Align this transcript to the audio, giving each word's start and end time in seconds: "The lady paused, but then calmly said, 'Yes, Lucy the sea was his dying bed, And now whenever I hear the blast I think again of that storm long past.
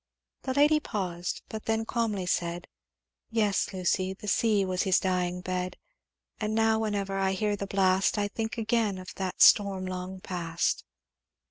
"The 0.41 0.55
lady 0.55 0.79
paused, 0.79 1.43
but 1.47 1.65
then 1.65 1.85
calmly 1.85 2.25
said, 2.25 2.67
'Yes, 3.29 3.71
Lucy 3.71 4.15
the 4.15 4.27
sea 4.27 4.65
was 4.65 4.81
his 4.81 4.99
dying 4.99 5.41
bed, 5.41 5.77
And 6.39 6.55
now 6.55 6.79
whenever 6.79 7.19
I 7.19 7.33
hear 7.33 7.55
the 7.55 7.67
blast 7.67 8.17
I 8.17 8.27
think 8.27 8.57
again 8.57 8.97
of 8.97 9.13
that 9.17 9.43
storm 9.43 9.85
long 9.85 10.19
past. 10.19 10.83